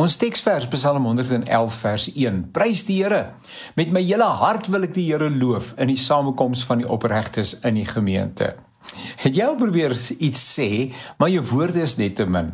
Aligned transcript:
Ons 0.00 0.14
teksvers 0.16 0.64
Psalm 0.72 1.04
111 1.04 1.74
vers 1.82 2.04
1. 2.14 2.36
Prys 2.54 2.86
die 2.88 3.02
Here. 3.02 3.34
Met 3.76 3.90
my 3.92 4.00
hele 4.00 4.28
hart 4.40 4.70
wil 4.72 4.86
ek 4.86 4.94
die 4.96 5.10
Here 5.10 5.28
loof 5.28 5.74
in 5.76 5.90
die 5.90 5.98
samekoms 6.00 6.62
van 6.64 6.80
die 6.80 6.88
opregtes 6.88 7.58
in 7.68 7.76
die 7.76 7.84
gemeente. 7.84 8.54
Het 9.20 9.36
jy 9.36 9.48
al 9.50 9.58
probeer 9.60 9.92
iets 10.16 10.40
sê, 10.54 10.70
maar 11.20 11.28
jou 11.28 11.42
woorde 11.50 11.82
is 11.84 11.98
net 12.00 12.16
te 12.16 12.24
min? 12.24 12.48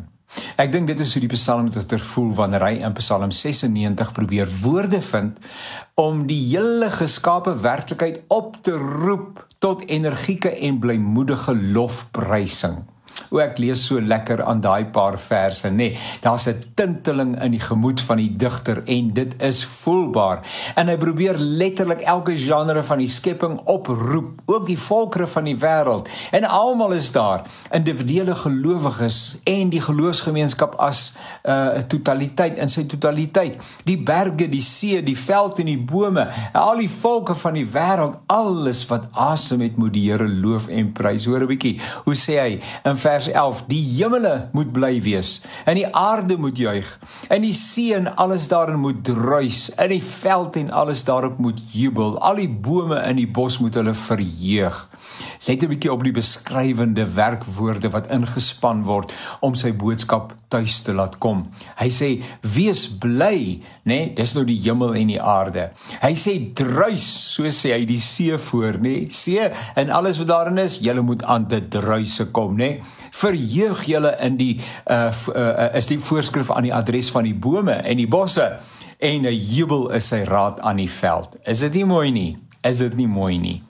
Ek 0.59 0.73
dink 0.73 0.91
dit 0.91 0.99
is 0.99 1.13
hoe 1.15 1.23
die 1.23 1.31
psalmdigter 1.31 2.03
voel 2.09 2.33
wanneer 2.35 2.65
hy 2.67 2.73
in 2.89 2.97
Psalm 2.99 3.31
96 3.31 4.11
probeer 4.17 4.51
woorde 4.65 4.99
vind 5.13 5.39
om 5.95 6.25
die 6.27 6.41
hele 6.49 6.91
geskape 6.97 7.55
werklikheid 7.63 8.25
op 8.27 8.59
te 8.67 8.75
roep 8.75 9.45
tot 9.63 9.87
energieke 9.87 10.51
en 10.51 10.83
blymoedige 10.83 11.55
lofprysing. 11.55 12.81
O 13.31 13.39
ek 13.39 13.57
lees 13.57 13.85
so 13.85 13.99
lekker 13.99 14.43
aan 14.43 14.61
daai 14.61 14.85
paar 14.85 15.17
verse, 15.17 15.67
nê. 15.67 15.75
Nee, 15.75 15.97
Daar's 16.21 16.47
'n 16.47 16.63
tinteling 16.73 17.41
in 17.41 17.51
die 17.51 17.59
gemoed 17.59 18.01
van 18.01 18.17
die 18.17 18.35
digter 18.35 18.81
en 18.85 19.13
dit 19.13 19.41
is 19.41 19.65
voelbaar. 19.65 20.39
En 20.75 20.87
hy 20.87 20.97
probeer 20.97 21.37
letterlik 21.37 21.99
elke 21.99 22.37
genre 22.37 22.83
van 22.83 22.97
die 22.97 23.07
skepping 23.07 23.59
oproep, 23.63 24.41
ook 24.45 24.65
die 24.65 24.79
volkere 24.79 25.27
van 25.27 25.43
die 25.43 25.57
wêreld. 25.57 26.09
En 26.31 26.43
almal 26.43 26.91
is 26.91 27.11
daar, 27.11 27.41
individuele 27.71 28.35
gelowiges 28.35 29.37
en 29.43 29.69
die 29.69 29.81
geloofsgemeenskap 29.81 30.75
as 30.75 31.13
'n 31.43 31.49
uh, 31.49 31.77
totaliteit 31.87 32.57
in 32.57 32.69
sy 32.69 32.83
totaliteit. 32.83 33.61
Die 33.83 33.97
berge, 33.97 34.49
die 34.49 34.61
see, 34.61 35.03
die 35.03 35.17
veld 35.17 35.59
en 35.59 35.65
die 35.65 35.79
bome, 35.79 36.27
al 36.53 36.77
die 36.77 36.89
volke 36.89 37.35
van 37.35 37.53
die 37.53 37.67
wêreld, 37.67 38.17
alles 38.25 38.85
wat 38.87 39.05
asem 39.11 39.61
het, 39.61 39.77
moet 39.77 39.93
die 39.93 40.11
Here 40.11 40.27
loof 40.27 40.67
en 40.67 40.91
prys. 40.91 41.25
Hoor 41.25 41.41
'n 41.41 41.47
bietjie, 41.47 41.79
hoe 42.03 42.15
sê 42.15 42.39
hy 42.39 42.59
in 42.83 42.97
vers 42.97 43.16
11 43.25 43.63
die 43.71 43.81
hemele 43.97 44.49
moet 44.53 44.69
bly 44.71 45.01
wees 45.01 45.41
en 45.65 45.79
die 45.79 45.87
aarde 45.89 46.37
moet 46.37 46.57
juig 46.61 46.85
en 47.33 47.41
die 47.41 47.55
see 47.57 47.95
en 47.97 48.11
alles 48.21 48.45
daarin 48.51 48.77
moet 48.79 49.01
druis 49.07 49.71
in 49.81 49.89
die 49.95 50.03
veld 50.03 50.55
en 50.61 50.69
alles 50.71 51.03
daarop 51.07 51.37
moet 51.41 51.61
jubel. 51.73 52.17
Al 52.21 52.41
die 52.41 52.49
bome 52.49 52.99
in 53.09 53.17
die 53.17 53.29
bos 53.29 53.57
moet 53.63 53.77
hulle 53.79 53.95
verheug. 53.97 54.83
Let 55.47 55.63
'n 55.63 55.69
bietjie 55.71 55.91
op 55.91 56.03
die 56.03 56.11
beskrywende 56.11 57.05
werkwoorde 57.13 57.89
wat 57.89 58.11
ingespan 58.11 58.83
word 58.83 59.13
om 59.39 59.55
sy 59.55 59.71
boodskap 59.73 60.35
tuis 60.47 60.81
te 60.81 60.93
laat 60.93 61.17
kom. 61.17 61.47
Hy 61.79 61.89
sê 61.89 62.09
wees 62.41 62.87
bly 62.87 63.61
nê 63.83 63.97
nee, 63.99 64.13
dis 64.15 64.33
nou 64.35 64.45
die 64.45 64.59
hemel 64.59 64.95
en 64.95 65.07
die 65.07 65.21
aarde. 65.21 65.71
Hy 66.01 66.13
sê 66.15 66.53
druis 66.53 67.07
so 67.33 67.43
sê 67.43 67.73
hy 67.73 67.85
die 67.85 67.99
see 67.99 68.37
voor 68.37 68.77
nê. 68.77 68.81
Nee, 68.87 69.09
see 69.09 69.51
en 69.75 69.89
alles 69.89 70.17
wat 70.19 70.27
daarin 70.27 70.57
is 70.57 70.79
julle 70.79 71.01
moet 71.01 71.23
aan 71.23 71.47
dit 71.47 71.71
druise 71.71 72.31
kom 72.31 72.57
nê. 72.57 72.57
nee 72.57 72.81
verheug 73.17 73.83
julle 73.89 74.15
in 74.21 74.37
die 74.37 74.55
uh, 74.91 75.11
uh 75.35 75.67
is 75.77 75.89
die 75.89 75.99
voorskrif 75.99 76.51
aan 76.51 76.67
die 76.69 76.73
adres 76.73 77.11
van 77.11 77.25
die 77.27 77.35
bome 77.35 77.73
en 77.81 77.97
die 77.97 78.07
bosse 78.07 78.59
en 78.97 79.25
'n 79.25 79.33
jubel 79.33 79.89
is 79.91 80.07
sy 80.07 80.23
raad 80.23 80.59
aan 80.59 80.77
die 80.77 80.91
veld. 80.91 81.37
Is 81.45 81.59
dit 81.59 81.73
nie 81.73 81.85
mooi 81.85 82.11
nie? 82.11 82.37
Is 82.61 82.77
dit 82.77 82.95
nie 82.95 83.07
mooi 83.07 83.37
nie? 83.37 83.63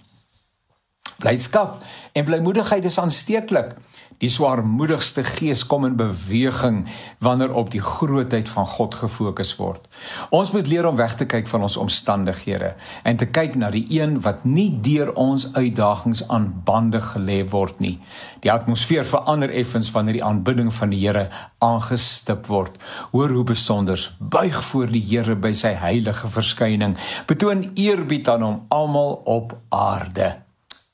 Blydskap 1.18 1.84
en 2.14 2.26
blymoedigheid 2.26 2.86
is 2.86 3.00
aansteeklik. 3.00 3.76
Die 4.18 4.30
swaarmoedigste 4.34 5.22
gees 5.26 5.62
kom 5.70 5.84
in 5.86 5.96
beweging 5.98 6.80
wanneer 7.22 7.52
op 7.54 7.70
die 7.74 7.82
grootheid 7.82 8.50
van 8.50 8.66
God 8.66 8.96
gefokus 8.98 9.52
word. 9.60 9.84
Ons 10.34 10.52
moet 10.56 10.70
leer 10.70 10.88
om 10.90 10.98
weg 10.98 11.14
te 11.20 11.28
kyk 11.30 11.50
van 11.50 11.66
ons 11.68 11.78
omstandighede 11.78 12.72
en 13.06 13.18
te 13.22 13.28
kyk 13.30 13.60
na 13.62 13.70
die 13.74 13.86
een 13.94 14.16
wat 14.26 14.42
nie 14.46 14.72
deur 14.82 15.14
ons 15.14 15.52
uitdagings 15.54 16.24
aan 16.34 16.50
bande 16.66 17.02
gelê 17.12 17.44
word 17.50 17.78
nie. 17.82 18.00
Die 18.42 18.54
atmosfeer 18.54 19.06
verander 19.06 19.54
effens 19.54 19.94
wanneer 19.94 20.18
die 20.18 20.26
aanbidding 20.26 20.74
van 20.74 20.94
die 20.94 21.04
Here 21.06 21.28
aangestip 21.62 22.50
word. 22.50 22.78
Hoor 23.14 23.38
hoe 23.38 23.46
besonder 23.54 24.02
buig 24.18 24.58
voor 24.72 24.90
die 24.90 25.06
Here 25.14 25.38
by 25.38 25.54
sy 25.54 25.76
heilige 25.78 26.30
verskyning. 26.30 26.98
Betoon 27.30 27.70
eerbied 27.74 28.34
aan 28.34 28.50
hom 28.50 28.60
almal 28.74 29.22
op 29.26 29.58
aarde. 29.70 30.47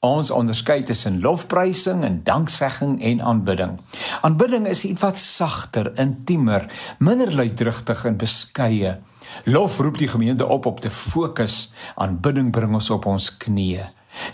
Ons 0.04 0.34
onderskei 0.36 0.82
tussen 0.84 1.22
lofprysing 1.24 2.02
en 2.04 2.20
danksegging 2.28 2.98
en 3.08 3.22
aanbidding. 3.24 3.78
Aanbidding 4.22 4.68
is 4.68 4.84
iets 4.84 5.00
wat 5.00 5.18
sagter, 5.18 5.94
intiemer, 5.96 6.68
minder 7.00 7.32
luidrugtig 7.32 8.04
en 8.10 8.18
beskeie. 8.20 8.98
Lof 9.48 9.80
roep 9.80 9.98
die 9.98 10.12
gemeente 10.12 10.46
op 10.46 10.66
op 10.66 10.84
te 10.84 10.92
fokus. 10.92 11.72
Aanbidding 11.96 12.52
bring 12.52 12.76
ons 12.76 12.90
op 12.92 13.08
ons 13.08 13.32
knieë. 13.38 13.88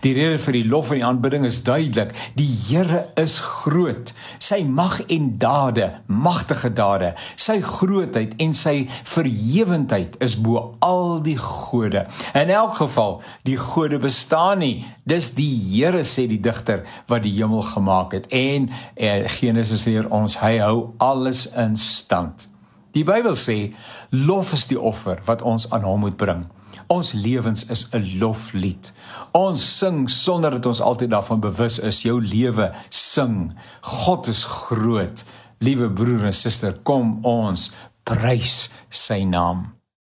Die 0.03 0.13
rede 0.13 0.39
vir 0.41 0.55
die 0.55 0.65
lof 0.67 0.91
en 0.91 0.99
die 0.99 1.05
aanbidding 1.05 1.45
is 1.47 1.61
duidelik. 1.63 2.11
Die 2.37 2.49
Here 2.69 3.05
is 3.19 3.39
groot. 3.43 4.13
Sy 4.43 4.61
mag 4.67 4.99
en 5.07 5.31
dade, 5.41 5.89
magtige 6.07 6.71
dade, 6.75 7.13
sy 7.39 7.59
grootheid 7.65 8.35
en 8.41 8.53
sy 8.57 8.75
verhewendheid 9.07 10.19
is 10.23 10.37
bo 10.39 10.69
al 10.85 11.19
die 11.23 11.37
gode. 11.39 12.05
In 12.37 12.51
elk 12.53 12.77
geval, 12.81 13.19
die 13.47 13.57
gode 13.59 14.01
bestaan 14.03 14.63
nie. 14.63 14.85
Dis 15.09 15.33
die 15.37 15.51
Here 15.71 16.03
sê 16.07 16.27
die 16.29 16.41
digter 16.43 16.85
wat 17.09 17.25
die 17.25 17.33
hemel 17.39 17.63
gemaak 17.65 18.13
het 18.17 18.29
en 18.35 18.69
eh, 18.95 19.25
Genesis 19.39 19.87
leer 19.89 20.09
ons 20.13 20.39
hy 20.43 20.57
hou 20.61 20.93
alles 21.03 21.47
in 21.57 21.77
stand. 21.79 22.49
Die 22.97 23.05
Bybel 23.05 23.35
sê 23.37 23.71
lof 24.09 24.53
is 24.57 24.65
die 24.69 24.79
offer 24.79 25.21
wat 25.27 25.43
ons 25.45 25.69
aan 25.73 25.85
hom 25.85 26.07
moet 26.07 26.17
bring. 26.17 26.47
Ons 26.89 27.11
lewens 27.13 27.67
is 27.69 27.87
'n 27.93 28.17
loflied. 28.17 28.93
Ons 29.31 29.77
sing 29.77 30.09
sonder 30.09 30.51
dat 30.51 30.65
ons 30.65 30.81
altyd 30.81 31.09
daarvan 31.09 31.39
bewus 31.39 31.79
is. 31.79 32.01
Jou 32.01 32.21
lewe 32.21 32.73
sing. 32.89 33.53
God 33.81 34.27
is 34.27 34.43
groot. 34.43 35.25
Liewe 35.59 35.91
broer 35.91 36.23
en 36.23 36.33
suster, 36.33 36.73
kom 36.73 37.19
ons 37.25 37.71
prys 38.03 38.69
sy 38.89 39.23
naam. 39.23 39.78